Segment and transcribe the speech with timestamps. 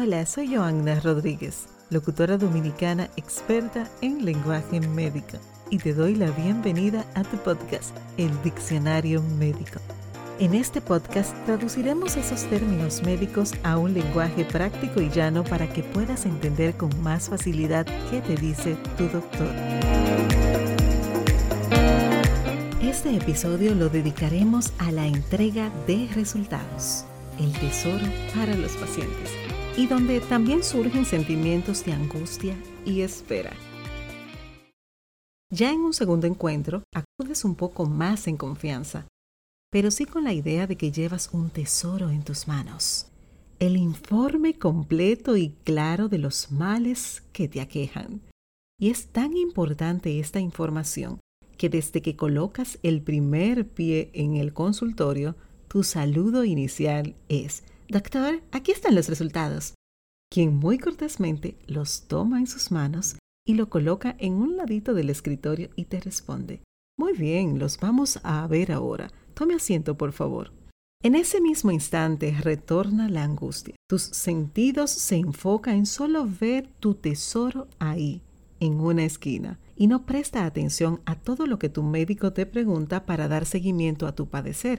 [0.00, 5.38] Hola, soy Joanna Rodríguez, locutora dominicana experta en lenguaje médico,
[5.70, 9.80] y te doy la bienvenida a tu podcast, El Diccionario Médico.
[10.38, 15.82] En este podcast traduciremos esos términos médicos a un lenguaje práctico y llano para que
[15.82, 19.52] puedas entender con más facilidad qué te dice tu doctor.
[22.80, 27.04] Este episodio lo dedicaremos a la entrega de resultados,
[27.40, 33.52] el tesoro para los pacientes y donde también surgen sentimientos de angustia y espera.
[35.50, 39.06] Ya en un segundo encuentro, acudes un poco más en confianza,
[39.70, 43.06] pero sí con la idea de que llevas un tesoro en tus manos.
[43.58, 48.20] El informe completo y claro de los males que te aquejan.
[48.78, 51.18] Y es tan importante esta información
[51.56, 55.34] que desde que colocas el primer pie en el consultorio,
[55.66, 59.72] tu saludo inicial es Doctor, aquí están los resultados.
[60.30, 65.08] Quien muy cortésmente los toma en sus manos y lo coloca en un ladito del
[65.08, 66.60] escritorio y te responde,
[66.98, 69.10] Muy bien, los vamos a ver ahora.
[69.32, 70.52] Tome asiento, por favor.
[71.02, 73.74] En ese mismo instante retorna la angustia.
[73.88, 78.20] Tus sentidos se enfocan en solo ver tu tesoro ahí,
[78.60, 83.06] en una esquina, y no presta atención a todo lo que tu médico te pregunta
[83.06, 84.77] para dar seguimiento a tu padecer,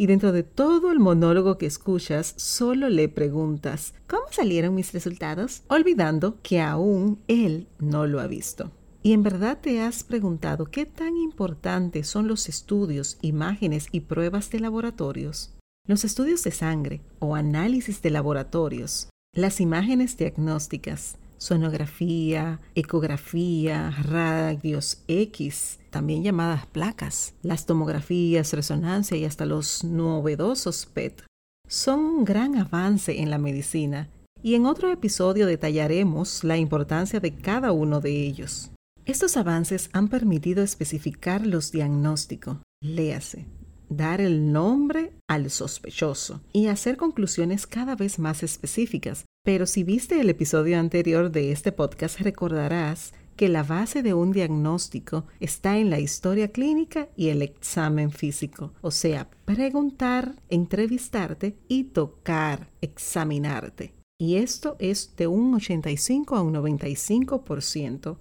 [0.00, 5.62] y dentro de todo el monólogo que escuchas, solo le preguntas, ¿cómo salieron mis resultados?
[5.68, 8.72] Olvidando que aún él no lo ha visto.
[9.02, 14.50] ¿Y en verdad te has preguntado qué tan importantes son los estudios, imágenes y pruebas
[14.50, 15.52] de laboratorios?
[15.86, 25.80] Los estudios de sangre o análisis de laboratorios, las imágenes diagnósticas, sonografía, ecografía, radios X,
[25.90, 31.24] también llamadas placas, las tomografías, resonancia y hasta los novedosos PET,
[31.66, 34.10] son un gran avance en la medicina
[34.42, 38.70] y en otro episodio detallaremos la importancia de cada uno de ellos.
[39.06, 43.46] Estos avances han permitido especificar los diagnósticos, léase,
[43.88, 50.20] dar el nombre al sospechoso y hacer conclusiones cada vez más específicas, pero si viste
[50.20, 55.88] el episodio anterior de este podcast, recordarás que la base de un diagnóstico está en
[55.88, 63.94] la historia clínica y el examen físico, o sea, preguntar, entrevistarte y tocar, examinarte.
[64.18, 68.18] Y esto es de un 85 a un 95%.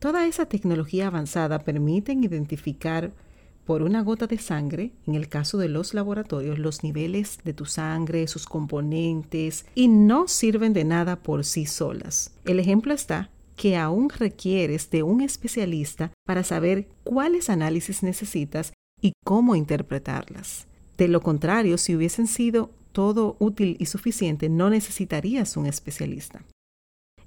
[0.00, 3.12] Toda esa tecnología avanzada permite identificar
[3.66, 7.64] por una gota de sangre, en el caso de los laboratorios, los niveles de tu
[7.64, 12.32] sangre, sus componentes, y no sirven de nada por sí solas.
[12.44, 19.12] El ejemplo está que aún requieres de un especialista para saber cuáles análisis necesitas y
[19.24, 20.66] cómo interpretarlas.
[20.96, 26.44] De lo contrario, si hubiesen sido todo útil y suficiente, no necesitarías un especialista.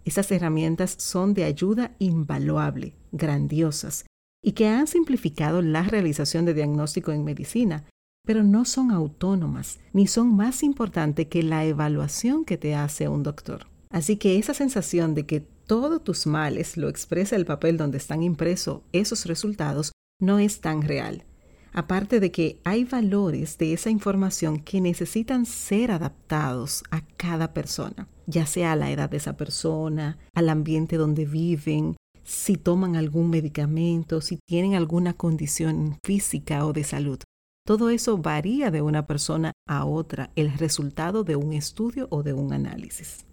[0.05, 4.05] Esas herramientas son de ayuda invaluable, grandiosas,
[4.43, 7.85] y que han simplificado la realización de diagnóstico en medicina,
[8.25, 13.23] pero no son autónomas ni son más importantes que la evaluación que te hace un
[13.23, 13.67] doctor.
[13.89, 18.23] Así que esa sensación de que todos tus males lo expresa el papel donde están
[18.23, 21.25] impresos esos resultados no es tan real.
[21.71, 28.07] Aparte de que hay valores de esa información que necesitan ser adaptados a cada persona,
[28.25, 31.95] ya sea a la edad de esa persona, al ambiente donde viven,
[32.29, 37.17] si toman algún medicamento, si tienen alguna condición física o de salud.
[37.65, 42.33] Todo eso varía de una persona a otra, el resultado de un estudio o de
[42.33, 43.25] un análisis.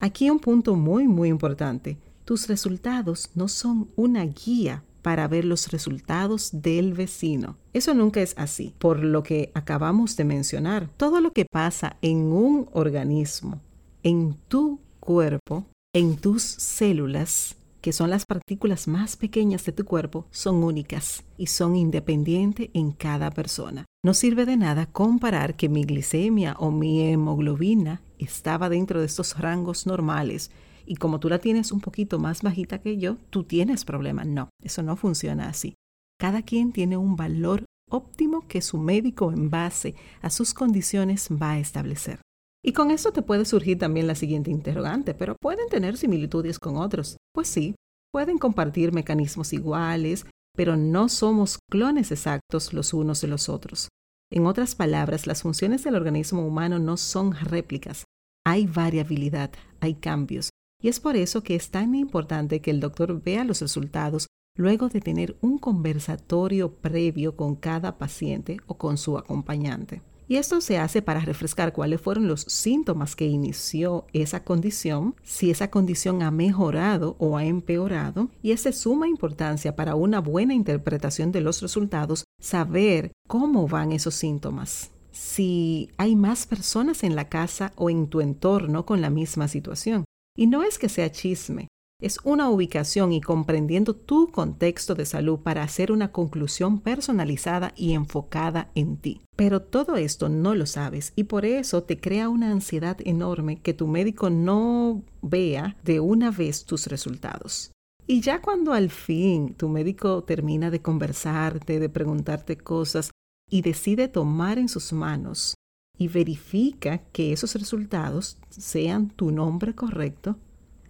[0.00, 1.98] Aquí un punto muy, muy importante.
[2.24, 7.58] Tus resultados no son una guía para ver los resultados del vecino.
[7.74, 10.88] Eso nunca es así, por lo que acabamos de mencionar.
[10.96, 13.60] Todo lo que pasa en un organismo,
[14.02, 20.26] en tu cuerpo, en tus células, que son las partículas más pequeñas de tu cuerpo,
[20.30, 23.86] son únicas y son independientes en cada persona.
[24.04, 29.38] No sirve de nada comparar que mi glicemia o mi hemoglobina estaba dentro de estos
[29.38, 30.50] rangos normales
[30.86, 34.24] y como tú la tienes un poquito más bajita que yo, tú tienes problema.
[34.24, 35.74] No, eso no funciona así.
[36.18, 41.52] Cada quien tiene un valor óptimo que su médico en base a sus condiciones va
[41.52, 42.20] a establecer.
[42.62, 46.76] Y con esto te puede surgir también la siguiente interrogante, pero ¿pueden tener similitudes con
[46.76, 47.16] otros?
[47.32, 47.74] Pues sí,
[48.12, 53.88] pueden compartir mecanismos iguales, pero no somos clones exactos los unos de los otros.
[54.30, 58.04] En otras palabras, las funciones del organismo humano no son réplicas.
[58.44, 60.50] Hay variabilidad, hay cambios.
[60.82, 64.88] Y es por eso que es tan importante que el doctor vea los resultados luego
[64.88, 70.02] de tener un conversatorio previo con cada paciente o con su acompañante.
[70.30, 75.50] Y esto se hace para refrescar cuáles fueron los síntomas que inició esa condición, si
[75.50, 78.28] esa condición ha mejorado o ha empeorado.
[78.40, 83.90] Y es de suma importancia para una buena interpretación de los resultados saber cómo van
[83.90, 84.92] esos síntomas.
[85.10, 90.04] Si hay más personas en la casa o en tu entorno con la misma situación.
[90.36, 91.66] Y no es que sea chisme,
[92.00, 97.92] es una ubicación y comprendiendo tu contexto de salud para hacer una conclusión personalizada y
[97.92, 99.20] enfocada en ti.
[99.36, 103.74] Pero todo esto no lo sabes y por eso te crea una ansiedad enorme que
[103.74, 107.72] tu médico no vea de una vez tus resultados.
[108.06, 113.10] Y ya cuando al fin tu médico termina de conversarte, de preguntarte cosas
[113.48, 115.54] y decide tomar en sus manos
[115.96, 120.38] y verifica que esos resultados sean tu nombre correcto,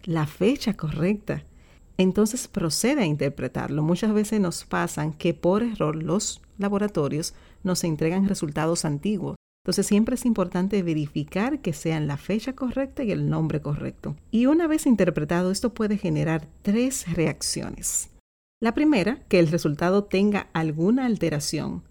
[0.05, 1.45] la fecha correcta.
[1.99, 3.83] Entonces procede a interpretarlo.
[3.83, 9.37] Muchas veces nos pasan que por error los laboratorios nos entregan resultados antiguos.
[9.65, 14.17] Entonces siempre es importante verificar que sean la fecha correcta y el nombre correcto.
[14.31, 18.09] Y una vez interpretado, esto puede generar tres reacciones.
[18.63, 21.83] La primera, que el resultado tenga alguna alteración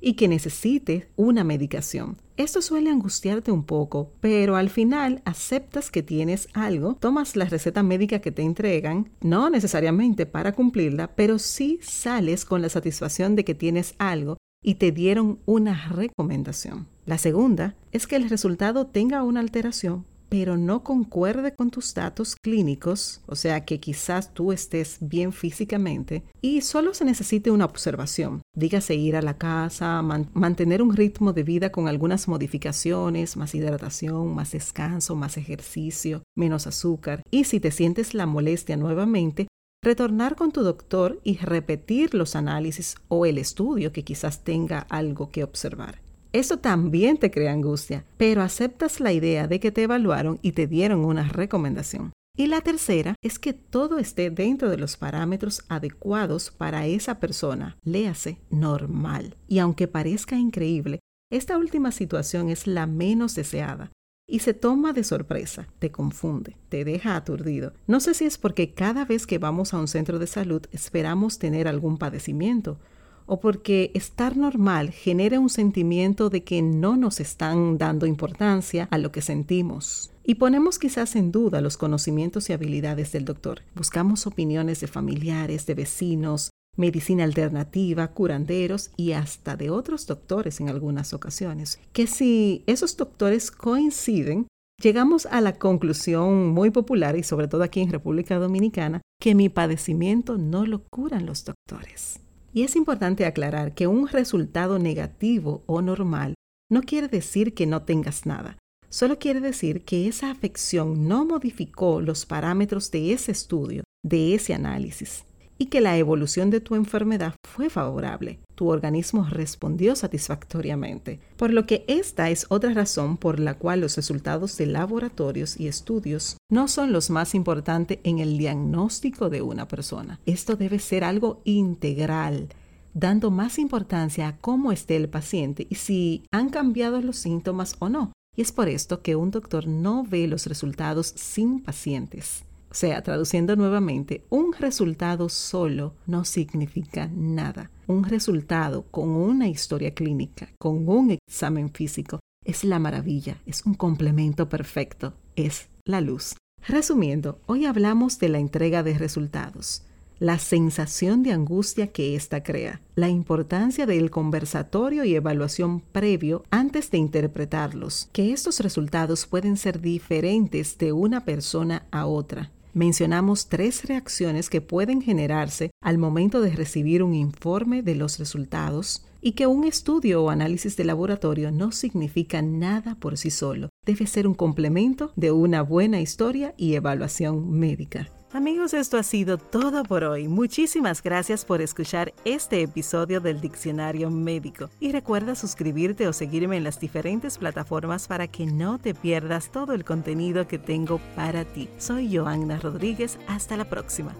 [0.00, 2.16] y que necesite una medicación.
[2.36, 7.82] Esto suele angustiarte un poco, pero al final aceptas que tienes algo, tomas la receta
[7.82, 13.44] médica que te entregan, no necesariamente para cumplirla, pero sí sales con la satisfacción de
[13.44, 16.88] que tienes algo y te dieron una recomendación.
[17.06, 22.36] La segunda es que el resultado tenga una alteración, pero no concuerde con tus datos
[22.36, 28.42] clínicos, o sea que quizás tú estés bien físicamente y solo se necesite una observación,
[28.54, 34.34] dígase ir a la casa, mantener un ritmo de vida con algunas modificaciones, más hidratación,
[34.34, 39.46] más descanso, más ejercicio, menos azúcar y si te sientes la molestia nuevamente,
[39.82, 45.30] retornar con tu doctor y repetir los análisis o el estudio que quizás tenga algo
[45.30, 46.05] que observar.
[46.36, 50.66] Eso también te crea angustia, pero aceptas la idea de que te evaluaron y te
[50.66, 52.12] dieron una recomendación.
[52.36, 57.78] Y la tercera es que todo esté dentro de los parámetros adecuados para esa persona,
[57.84, 59.34] léase normal.
[59.48, 61.00] Y aunque parezca increíble,
[61.32, 63.90] esta última situación es la menos deseada
[64.28, 67.72] y se toma de sorpresa, te confunde, te deja aturdido.
[67.86, 71.38] No sé si es porque cada vez que vamos a un centro de salud esperamos
[71.38, 72.78] tener algún padecimiento
[73.26, 78.98] o porque estar normal genera un sentimiento de que no nos están dando importancia a
[78.98, 80.10] lo que sentimos.
[80.24, 83.62] Y ponemos quizás en duda los conocimientos y habilidades del doctor.
[83.74, 90.68] Buscamos opiniones de familiares, de vecinos, medicina alternativa, curanderos y hasta de otros doctores en
[90.68, 91.80] algunas ocasiones.
[91.92, 94.48] Que si esos doctores coinciden,
[94.82, 99.48] llegamos a la conclusión muy popular y sobre todo aquí en República Dominicana, que mi
[99.48, 102.20] padecimiento no lo curan los doctores.
[102.56, 106.34] Y es importante aclarar que un resultado negativo o normal
[106.70, 108.56] no quiere decir que no tengas nada.
[108.88, 114.54] Solo quiere decir que esa afección no modificó los parámetros de ese estudio, de ese
[114.54, 115.26] análisis
[115.58, 118.40] y que la evolución de tu enfermedad fue favorable.
[118.54, 123.96] Tu organismo respondió satisfactoriamente, por lo que esta es otra razón por la cual los
[123.96, 129.68] resultados de laboratorios y estudios no son los más importantes en el diagnóstico de una
[129.68, 130.20] persona.
[130.26, 132.48] Esto debe ser algo integral
[132.96, 137.90] dando más importancia a cómo esté el paciente y si han cambiado los síntomas o
[137.90, 138.12] no.
[138.34, 142.44] Y es por esto que un doctor no ve los resultados sin pacientes.
[142.76, 147.70] Sea, traduciendo nuevamente, un resultado solo no significa nada.
[147.86, 153.72] Un resultado con una historia clínica, con un examen físico, es la maravilla, es un
[153.72, 156.36] complemento perfecto, es la luz.
[156.68, 159.82] Resumiendo, hoy hablamos de la entrega de resultados,
[160.18, 166.90] la sensación de angustia que ésta crea, la importancia del conversatorio y evaluación previo antes
[166.90, 173.86] de interpretarlos, que estos resultados pueden ser diferentes de una persona a otra, mencionamos tres
[173.86, 179.46] reacciones que pueden generarse al momento de recibir un informe de los resultados y que
[179.46, 183.70] un estudio o análisis de laboratorio no significa nada por sí solo.
[183.86, 188.10] Debe ser un complemento de una buena historia y evaluación médica.
[188.36, 190.28] Amigos, esto ha sido todo por hoy.
[190.28, 194.68] Muchísimas gracias por escuchar este episodio del Diccionario Médico.
[194.78, 199.72] Y recuerda suscribirte o seguirme en las diferentes plataformas para que no te pierdas todo
[199.72, 201.70] el contenido que tengo para ti.
[201.78, 203.18] Soy Joanna Rodríguez.
[203.26, 204.12] Hasta la próxima.